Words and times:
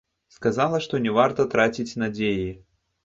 Сказала, 0.35 0.79
што 0.87 1.01
не 1.05 1.13
варта 1.17 1.47
траціць 1.53 1.97
надзеі. 2.05 2.49